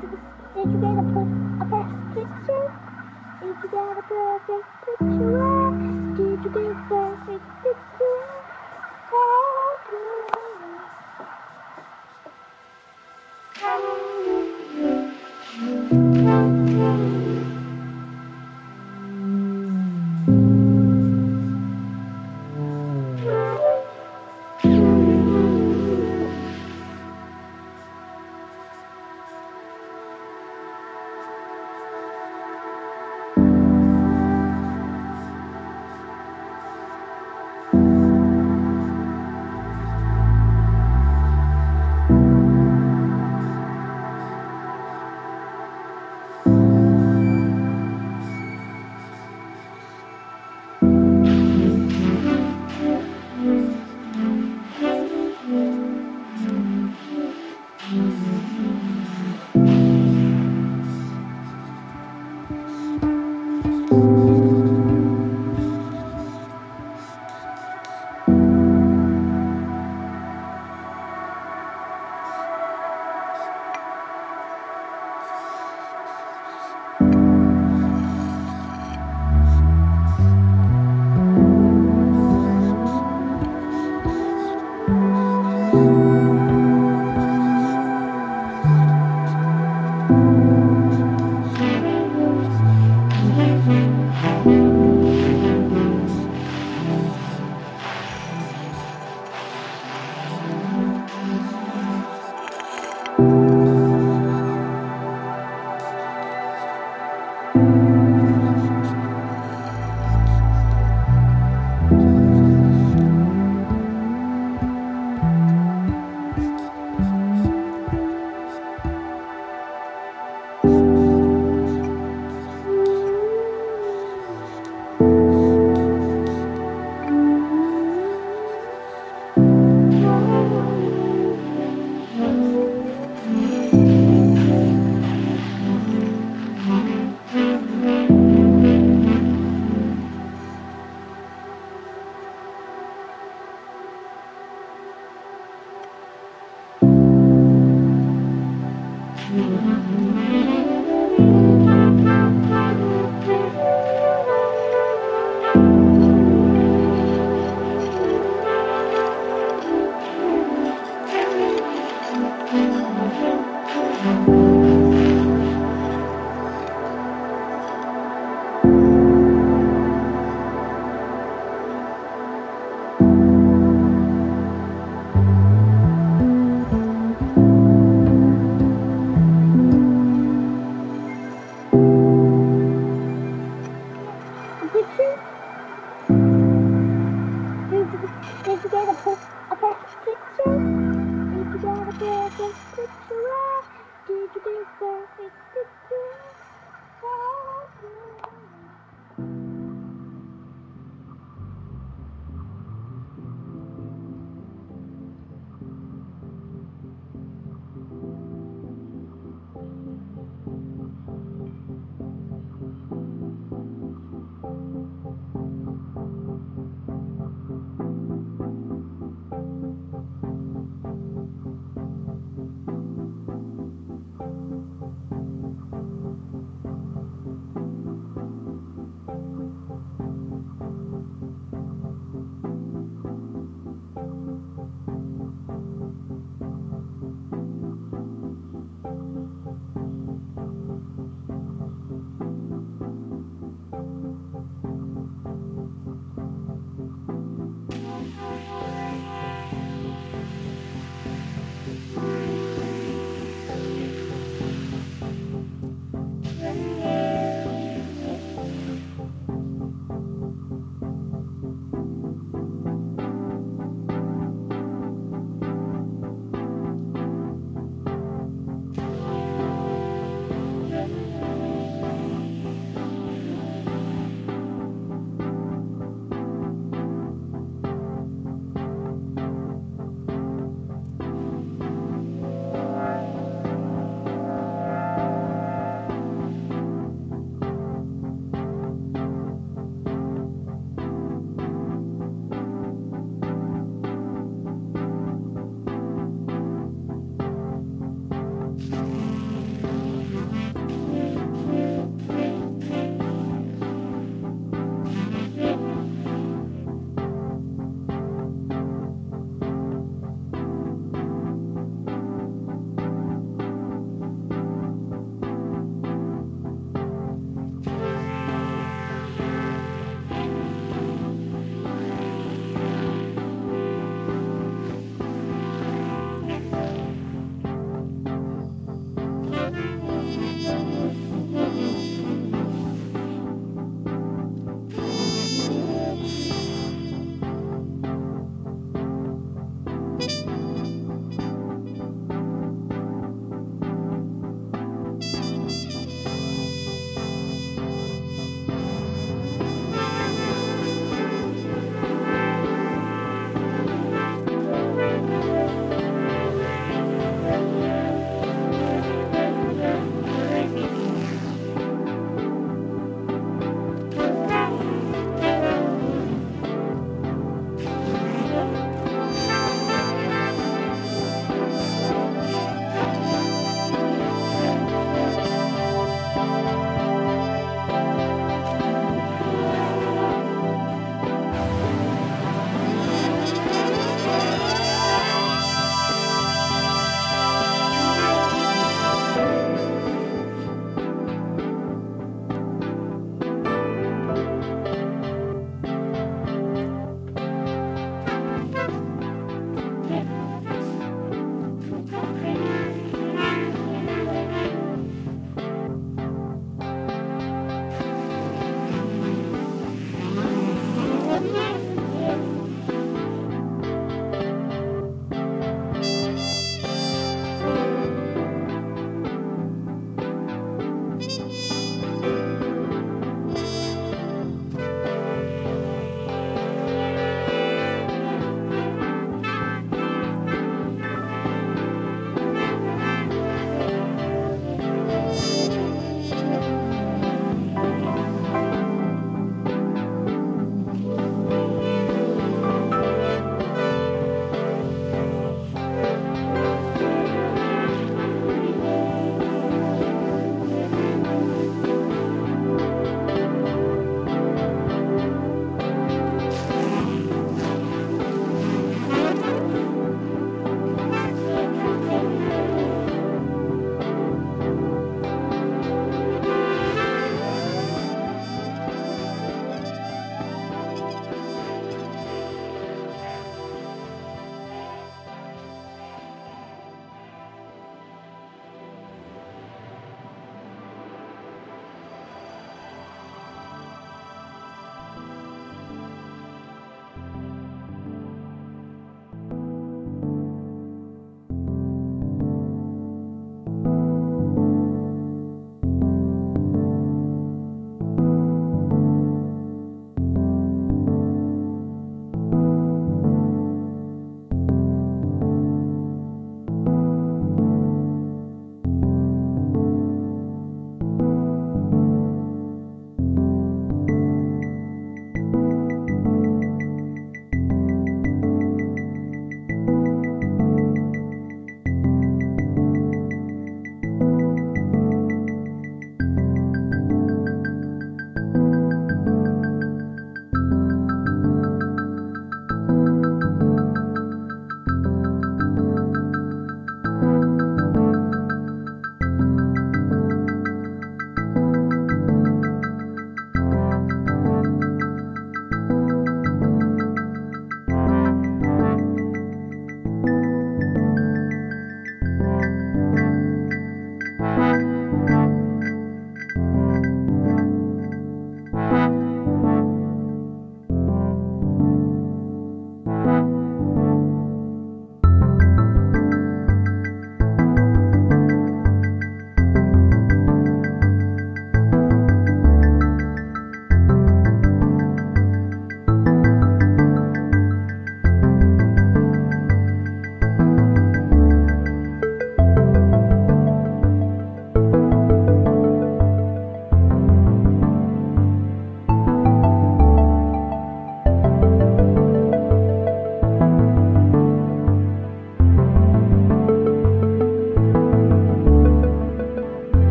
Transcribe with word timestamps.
Did 0.00 0.10
you 0.72 0.80
get 0.80 0.96
a, 0.96 1.04
a 1.60 1.66
best 1.68 1.94
picture? 2.14 2.66
Did 3.42 3.56
you 3.62 3.68
get 3.70 3.98
a 3.98 4.02
perfect 4.08 4.68
picture? 4.80 5.70
Did 6.16 6.44
you 6.44 6.50
get 6.50 6.72
a 6.72 6.88
perfect 6.88 7.44
picture? 7.62 8.22
Oh. 9.12 9.76
good. 9.90 10.19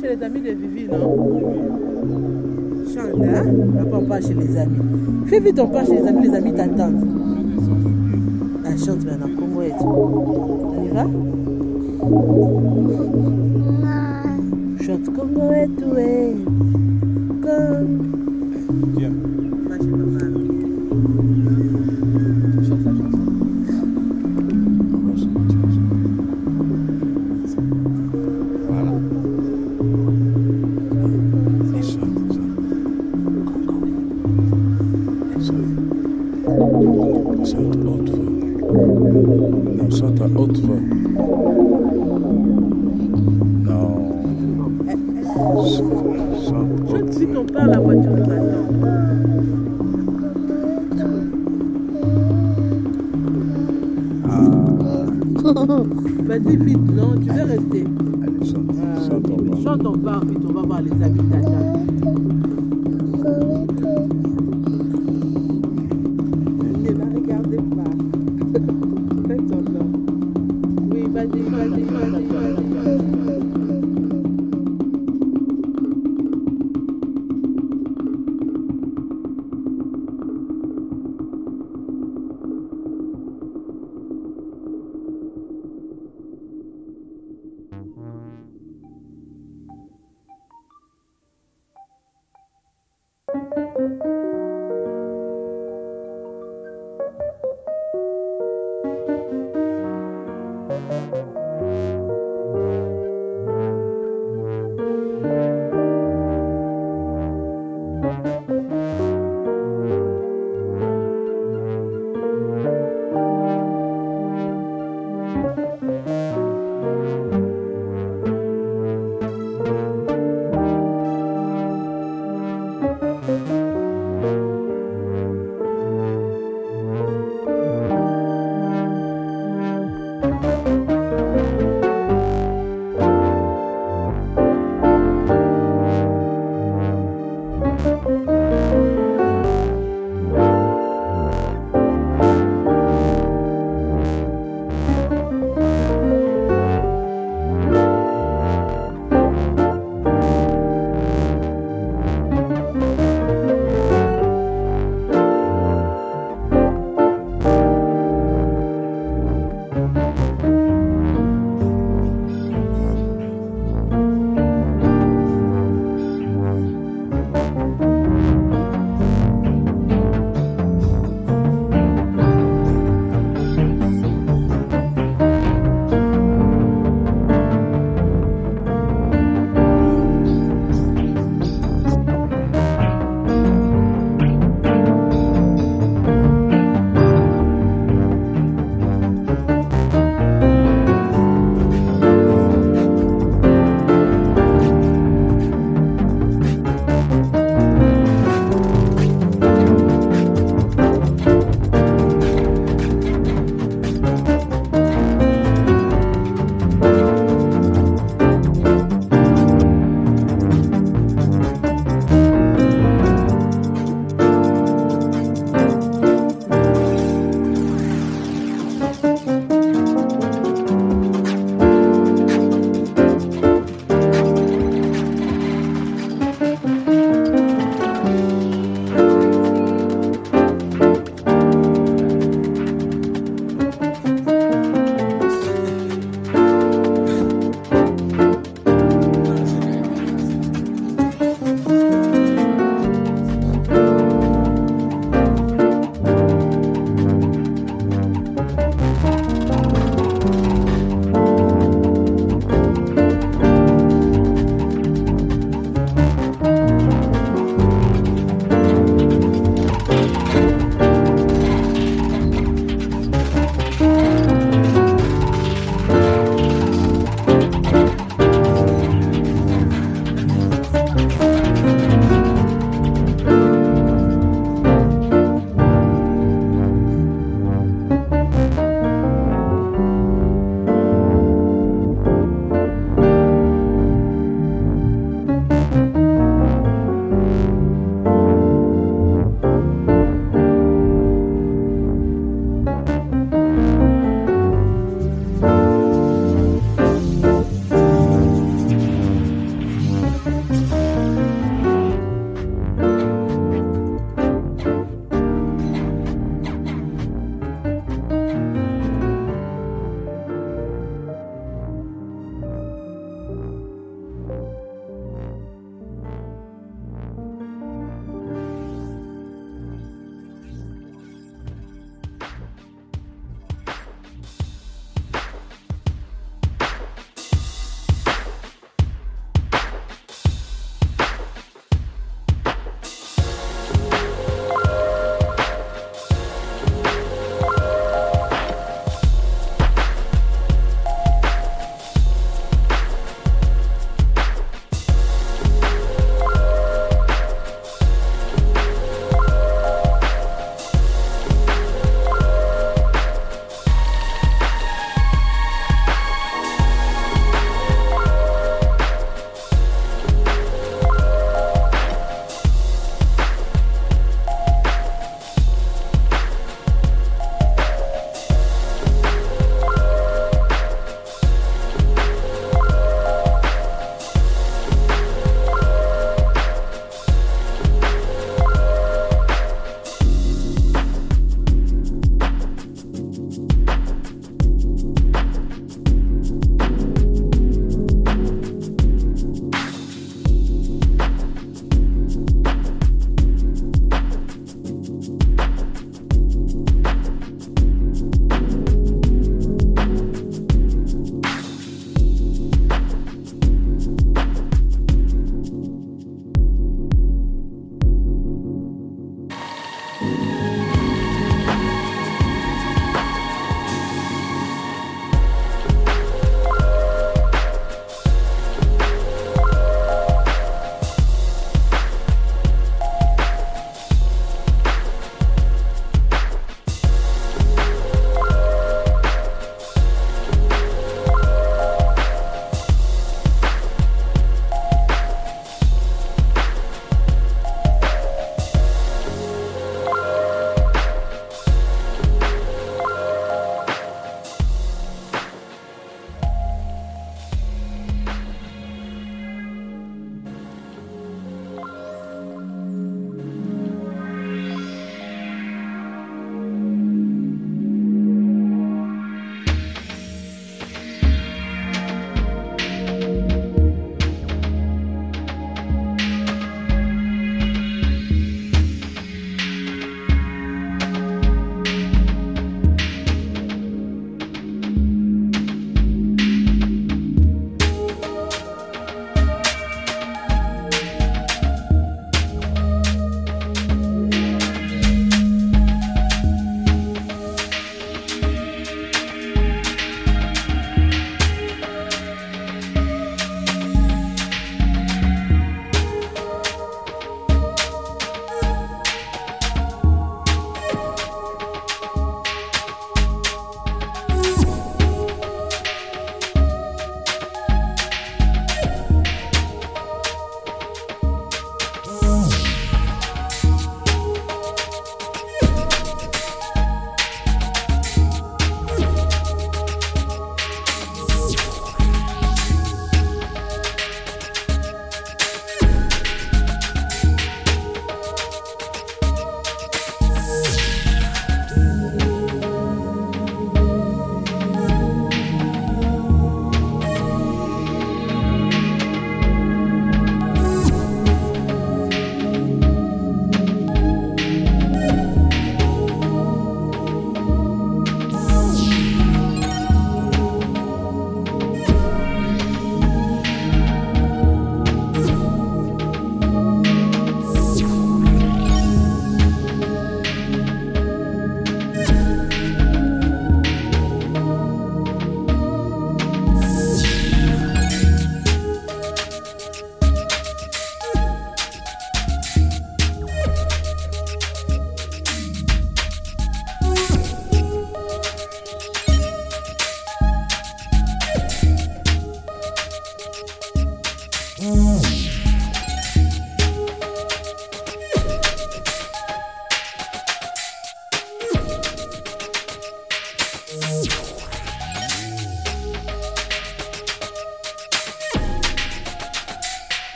chez 0.00 0.16
les 0.16 0.22
amis 0.22 0.40
de 0.40 0.50
Vivi, 0.50 0.88
non? 0.88 1.16
Chante, 2.94 3.22
hein 3.22 3.44
Après, 3.80 3.98
on 3.98 4.04
part 4.04 4.22
chez 4.22 4.34
les 4.34 4.56
amis. 4.56 4.78
Fais 5.26 5.40
vite, 5.40 5.58
on 5.58 5.68
part 5.68 5.86
chez 5.86 5.96
les 5.96 6.06
amis, 6.06 6.28
les 6.28 6.34
amis 6.34 6.54
t'attendent. 6.54 7.06
Ah, 8.64 8.76
chante 8.76 9.04
maintenant, 9.04 9.28
comment 9.38 9.62
est 9.62 9.72
On 9.82 10.84
y 10.84 10.88
va? 10.88 11.04
Chante, 14.84 15.14
comment 15.14 15.52
est. 15.52 15.68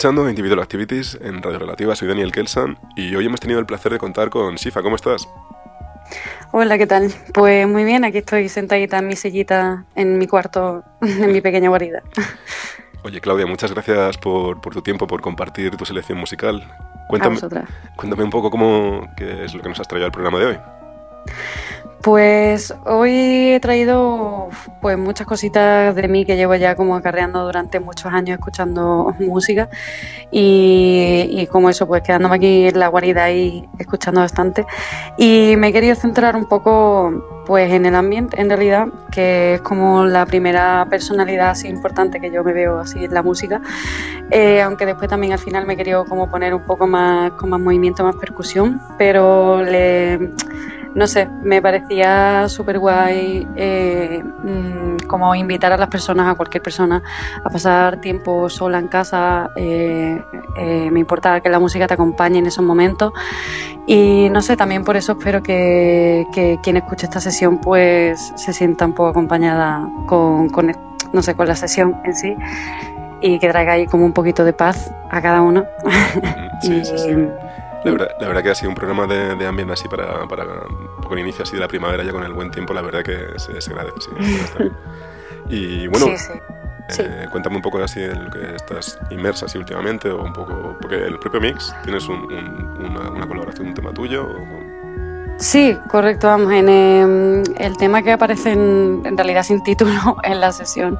escuchando 0.00 0.30
Individual 0.30 0.60
Activities 0.60 1.18
en 1.20 1.42
Radio 1.42 1.58
Relativa, 1.58 1.94
soy 1.94 2.08
Daniel 2.08 2.32
Kelsan 2.32 2.78
y 2.96 3.14
hoy 3.14 3.26
hemos 3.26 3.38
tenido 3.38 3.60
el 3.60 3.66
placer 3.66 3.92
de 3.92 3.98
contar 3.98 4.30
con 4.30 4.54
Shifa, 4.54 4.80
¿cómo 4.80 4.96
estás? 4.96 5.28
Hola, 6.52 6.78
¿qué 6.78 6.86
tal? 6.86 7.12
Pues 7.34 7.68
muy 7.68 7.84
bien, 7.84 8.02
aquí 8.06 8.16
estoy 8.16 8.48
sentadita 8.48 8.96
en 8.96 9.08
mi 9.08 9.14
sillita 9.14 9.84
en 9.94 10.16
mi 10.16 10.26
cuarto, 10.26 10.82
en 11.02 11.30
mi 11.30 11.42
pequeña 11.42 11.68
guarida. 11.68 12.02
Oye 13.04 13.20
Claudia, 13.20 13.44
muchas 13.44 13.72
gracias 13.72 14.16
por, 14.16 14.62
por 14.62 14.72
tu 14.72 14.80
tiempo, 14.80 15.06
por 15.06 15.20
compartir 15.20 15.76
tu 15.76 15.84
selección 15.84 16.16
musical. 16.16 16.66
Cuéntame, 17.06 17.38
cuéntame 17.94 18.24
un 18.24 18.30
poco 18.30 18.50
cómo, 18.50 19.06
qué 19.18 19.44
es 19.44 19.54
lo 19.54 19.60
que 19.60 19.68
nos 19.68 19.80
has 19.80 19.88
traído 19.88 20.06
al 20.06 20.12
programa 20.12 20.38
de 20.38 20.46
hoy. 20.46 20.58
Pues 22.02 22.74
hoy 22.86 23.50
he 23.50 23.60
traído 23.60 24.48
pues 24.80 24.96
muchas 24.96 25.26
cositas 25.26 25.94
de 25.94 26.08
mí 26.08 26.24
que 26.24 26.34
llevo 26.34 26.54
ya 26.54 26.74
como 26.74 26.96
acarreando 26.96 27.44
durante 27.44 27.78
muchos 27.78 28.10
años 28.10 28.38
escuchando 28.38 29.14
música 29.20 29.68
y, 30.30 31.46
como 31.52 31.68
eso 31.68 31.86
pues 31.86 32.02
quedándome 32.02 32.36
aquí 32.36 32.68
en 32.68 32.78
la 32.78 32.88
guarida 32.88 33.30
y 33.30 33.68
escuchando 33.78 34.22
bastante. 34.22 34.64
Y 35.18 35.56
me 35.58 35.68
he 35.68 35.72
querido 35.74 35.94
centrar 35.94 36.36
un 36.36 36.46
poco 36.46 37.42
pues 37.44 37.70
en 37.70 37.84
el 37.84 37.94
ambiente 37.94 38.40
en 38.40 38.48
realidad 38.48 38.86
que 39.10 39.54
es 39.54 39.60
como 39.60 40.06
la 40.06 40.24
primera 40.24 40.86
personalidad 40.88 41.50
así 41.50 41.68
importante 41.68 42.18
que 42.18 42.30
yo 42.30 42.42
me 42.42 42.54
veo 42.54 42.78
así 42.78 43.04
en 43.04 43.12
la 43.12 43.22
música. 43.22 43.60
Eh, 44.30 44.62
aunque 44.62 44.86
después 44.86 45.10
también 45.10 45.34
al 45.34 45.38
final 45.38 45.66
me 45.66 45.74
he 45.74 45.76
querido 45.76 46.06
como 46.06 46.30
poner 46.30 46.54
un 46.54 46.62
poco 46.62 46.86
más 46.86 47.32
con 47.32 47.50
más 47.50 47.60
movimiento 47.60 48.04
más 48.04 48.14
percusión 48.14 48.80
pero 48.96 49.60
le 49.60 50.30
no 50.94 51.06
sé, 51.06 51.28
me 51.42 51.62
parecía 51.62 52.48
súper 52.48 52.78
guay 52.78 53.46
eh, 53.56 54.22
mm, 54.24 55.06
como 55.06 55.34
invitar 55.34 55.72
a 55.72 55.76
las 55.76 55.88
personas, 55.88 56.26
a 56.28 56.34
cualquier 56.34 56.62
persona, 56.62 57.02
a 57.44 57.48
pasar 57.50 58.00
tiempo 58.00 58.48
sola 58.48 58.78
en 58.78 58.88
casa. 58.88 59.50
eh, 59.56 60.20
eh, 60.58 60.88
me 60.90 61.00
importa 61.00 61.40
que 61.40 61.48
la 61.48 61.58
música 61.58 61.86
te 61.86 61.94
acompañe 61.94 62.38
en 62.38 62.46
esos 62.46 62.64
momentos. 62.64 63.12
Y 63.86 64.28
no 64.30 64.40
sé, 64.42 64.56
también 64.56 64.84
por 64.84 64.96
eso 64.96 65.12
espero 65.12 65.42
que, 65.42 66.26
que 66.32 66.58
quien 66.62 66.76
escuche 66.76 67.06
esta 67.06 67.20
sesión 67.20 67.58
pues 67.58 68.32
se 68.36 68.52
sienta 68.52 68.84
un 68.86 68.92
poco 68.94 69.10
acompañada 69.10 69.88
con, 70.06 70.48
con, 70.50 70.72
no 71.12 71.22
sé, 71.22 71.34
con 71.34 71.46
la 71.48 71.56
sesión 71.56 71.96
en 72.04 72.14
sí 72.14 72.36
y 73.22 73.38
que 73.38 73.48
traiga 73.48 73.72
ahí 73.72 73.86
como 73.86 74.04
un 74.06 74.12
poquito 74.12 74.44
de 74.44 74.52
paz 74.52 74.92
a 75.10 75.20
cada 75.20 75.42
uno. 75.42 75.64
Sí, 76.62 76.72
Y- 76.80 76.84
sí, 76.84 76.98
sí. 76.98 77.14
La 77.84 77.92
verdad, 77.92 78.08
la 78.20 78.26
verdad 78.28 78.42
que 78.42 78.50
ha 78.50 78.54
sido 78.54 78.68
un 78.68 78.74
programa 78.74 79.06
de, 79.06 79.34
de 79.36 79.46
ambiente 79.46 79.72
así 79.72 79.88
para, 79.88 80.26
para 80.28 80.44
poco 81.00 81.14
el 81.14 81.20
inicio 81.20 81.44
así 81.44 81.54
de 81.54 81.60
la 81.60 81.68
primavera 81.68 82.02
ya 82.04 82.12
con 82.12 82.22
el 82.24 82.32
buen 82.32 82.50
tiempo, 82.50 82.74
la 82.74 82.82
verdad 82.82 83.02
que 83.02 83.38
se, 83.38 83.58
se 83.60 83.70
agradece. 83.70 84.10
Sí, 84.20 84.70
y 85.48 85.86
bueno, 85.88 86.06
sí, 86.06 86.16
sí. 86.18 86.32
sí. 86.90 87.02
eh, 87.04 87.26
cuéntame 87.30 87.56
un 87.56 87.62
poco 87.62 87.82
así 87.82 88.02
en 88.02 88.24
lo 88.24 88.30
que 88.30 88.54
estás 88.54 88.98
inmersa 89.10 89.46
así 89.46 89.56
últimamente 89.58 90.10
o 90.10 90.22
un 90.22 90.32
poco, 90.32 90.76
porque 90.80 90.96
el 90.96 91.18
propio 91.18 91.40
mix 91.40 91.74
tienes 91.82 92.06
un- 92.08 92.30
un- 92.32 92.84
una, 92.84 93.10
una 93.10 93.26
colaboración, 93.26 93.68
un 93.68 93.74
tema 93.74 93.92
tuyo. 93.92 94.24
o- 94.26 94.59
Sí, 95.40 95.74
correcto, 95.90 96.26
vamos, 96.26 96.52
en 96.52 96.68
em, 96.68 97.42
el 97.56 97.74
tema 97.78 98.02
que 98.02 98.12
aparece 98.12 98.52
en, 98.52 99.00
en 99.06 99.16
realidad 99.16 99.42
sin 99.42 99.62
título 99.62 100.18
en 100.22 100.38
la 100.38 100.52
sesión 100.52 100.98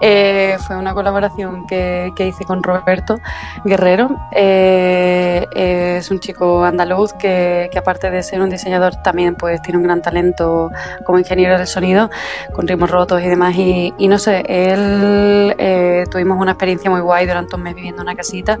eh, 0.00 0.56
fue 0.64 0.76
una 0.76 0.94
colaboración 0.94 1.66
que, 1.66 2.12
que 2.14 2.28
hice 2.28 2.44
con 2.44 2.62
Roberto 2.62 3.18
Guerrero. 3.64 4.16
Eh, 4.30 5.44
es 5.54 6.08
un 6.08 6.20
chico 6.20 6.64
andaluz 6.64 7.12
que, 7.14 7.68
que 7.72 7.78
aparte 7.80 8.10
de 8.10 8.22
ser 8.22 8.40
un 8.40 8.48
diseñador 8.48 8.94
también 9.02 9.34
pues 9.34 9.60
tiene 9.60 9.78
un 9.78 9.84
gran 9.84 10.02
talento 10.02 10.70
como 11.04 11.18
ingeniero 11.18 11.58
del 11.58 11.66
sonido, 11.66 12.10
con 12.54 12.68
ritmos 12.68 12.92
rotos 12.92 13.20
y 13.22 13.26
demás. 13.26 13.56
Y, 13.56 13.92
y 13.98 14.06
no 14.06 14.18
sé, 14.18 14.44
él 14.46 15.52
eh, 15.58 16.04
tuvimos 16.08 16.38
una 16.38 16.52
experiencia 16.52 16.90
muy 16.90 17.00
guay 17.00 17.26
durante 17.26 17.56
un 17.56 17.62
mes 17.62 17.74
viviendo 17.74 18.02
en 18.02 18.06
una 18.06 18.14
casita 18.14 18.60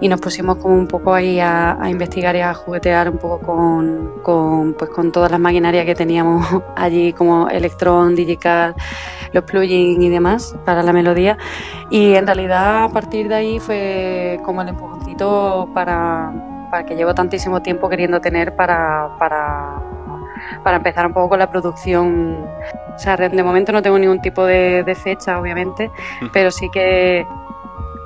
y 0.00 0.08
nos 0.08 0.18
pusimos 0.18 0.56
como 0.56 0.74
un 0.74 0.88
poco 0.88 1.12
ahí 1.12 1.40
a, 1.40 1.76
a 1.78 1.90
investigar 1.90 2.34
y 2.36 2.40
a 2.40 2.54
juguetear 2.54 3.10
un 3.10 3.18
poco 3.18 3.38
con, 3.40 4.22
con, 4.22 4.61
pues, 4.78 4.90
con 4.90 5.12
todas 5.12 5.30
las 5.30 5.40
maquinarias 5.40 5.84
que 5.84 5.94
teníamos 5.94 6.46
allí, 6.76 7.12
como 7.12 7.48
Electron, 7.48 8.14
Digical, 8.14 8.74
los 9.32 9.44
plugins 9.44 10.02
y 10.02 10.08
demás 10.08 10.56
para 10.64 10.82
la 10.82 10.92
melodía. 10.92 11.36
Y 11.90 12.14
en 12.14 12.26
realidad 12.26 12.84
a 12.84 12.88
partir 12.88 13.28
de 13.28 13.34
ahí 13.34 13.60
fue 13.60 14.40
como 14.44 14.62
el 14.62 14.68
empujoncito 14.68 15.68
para, 15.74 16.32
para 16.70 16.86
que 16.86 16.94
llevo 16.94 17.14
tantísimo 17.14 17.60
tiempo 17.62 17.88
queriendo 17.88 18.20
tener 18.20 18.54
para, 18.56 19.10
para, 19.18 19.82
para 20.62 20.76
empezar 20.76 21.06
un 21.06 21.12
poco 21.12 21.30
con 21.30 21.38
la 21.38 21.50
producción. 21.50 22.46
O 22.94 22.98
sea, 22.98 23.16
de 23.16 23.42
momento 23.42 23.72
no 23.72 23.82
tengo 23.82 23.98
ningún 23.98 24.20
tipo 24.20 24.44
de, 24.44 24.82
de 24.84 24.94
fecha, 24.94 25.40
obviamente, 25.40 25.90
pero 26.32 26.50
sí 26.50 26.68
que 26.70 27.26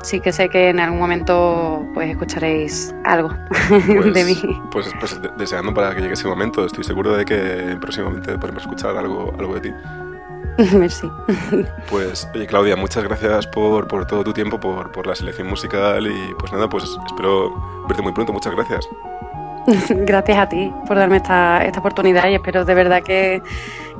sí 0.06 0.20
que 0.20 0.32
sé 0.32 0.48
que 0.48 0.68
en 0.70 0.78
algún 0.80 0.98
momento 1.00 1.84
pues 1.94 2.10
escucharéis 2.10 2.94
algo 3.04 3.30
Pues, 3.68 4.14
de 4.14 4.24
mí. 4.24 4.60
Pues, 4.70 4.90
pues 5.00 5.20
de- 5.20 5.30
deseando 5.36 5.74
para 5.74 5.94
que 5.94 6.00
llegue 6.00 6.14
ese 6.14 6.28
momento, 6.28 6.64
estoy 6.64 6.84
seguro 6.84 7.16
de 7.16 7.24
que 7.24 7.76
próximamente 7.80 8.38
podremos 8.38 8.62
escuchar 8.62 8.96
algo, 8.96 9.32
algo 9.38 9.54
de 9.54 9.60
ti. 9.60 9.72
Merci. 10.76 11.10
Pues, 11.90 12.28
oye 12.34 12.46
Claudia, 12.46 12.76
muchas 12.76 13.04
gracias 13.04 13.46
por, 13.46 13.86
por 13.88 14.06
todo 14.06 14.22
tu 14.24 14.32
tiempo, 14.32 14.58
por, 14.60 14.90
por 14.92 15.06
la 15.06 15.14
selección 15.14 15.48
musical 15.48 16.06
y 16.06 16.34
pues 16.38 16.52
nada, 16.52 16.68
pues 16.68 16.84
espero 17.06 17.84
verte 17.88 18.02
muy 18.02 18.12
pronto, 18.12 18.32
muchas 18.32 18.54
gracias. 18.54 18.88
Gracias 19.88 20.38
a 20.38 20.48
ti 20.48 20.72
por 20.86 20.96
darme 20.96 21.16
esta, 21.16 21.64
esta 21.64 21.80
oportunidad 21.80 22.28
y 22.28 22.34
espero 22.34 22.64
de 22.64 22.74
verdad 22.74 23.02
que, 23.02 23.42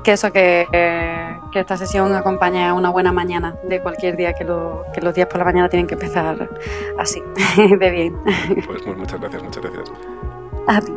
que 0.04 0.12
eso, 0.12 0.30
que, 0.32 0.66
eh, 0.72 1.36
que 1.56 1.60
esta 1.60 1.78
sesión 1.78 2.14
acompañe 2.14 2.66
a 2.66 2.74
una 2.74 2.90
buena 2.90 3.12
mañana 3.12 3.56
de 3.62 3.80
cualquier 3.80 4.14
día, 4.14 4.34
que, 4.34 4.44
lo- 4.44 4.84
que 4.92 5.00
los 5.00 5.14
días 5.14 5.26
por 5.26 5.38
la 5.38 5.44
mañana 5.46 5.70
tienen 5.70 5.86
que 5.86 5.94
empezar 5.94 6.48
así, 6.98 7.22
de 7.80 7.90
bien. 7.90 8.14
Pues 8.66 8.86
mu- 8.86 8.94
muchas 8.94 9.18
gracias, 9.18 9.42
muchas 9.42 9.62
gracias. 9.62 9.90
A 10.68 10.80
ti. 10.82 10.92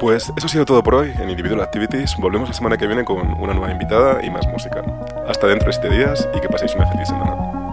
Pues 0.00 0.32
eso 0.36 0.46
ha 0.46 0.48
sido 0.48 0.64
todo 0.64 0.82
por 0.82 0.96
hoy 0.96 1.12
en 1.16 1.30
Individual 1.30 1.60
Activities. 1.60 2.16
Volvemos 2.18 2.48
la 2.48 2.54
semana 2.54 2.76
que 2.76 2.88
viene 2.88 3.04
con 3.04 3.18
una 3.40 3.54
nueva 3.54 3.70
invitada 3.70 4.18
y 4.24 4.30
más 4.30 4.48
música. 4.48 4.82
Hasta 5.28 5.46
dentro 5.46 5.68
de 5.68 5.72
siete 5.74 5.90
días 5.90 6.28
y 6.34 6.40
que 6.40 6.48
paséis 6.48 6.74
una 6.74 6.86
feliz 6.88 7.06
semana. 7.06 7.63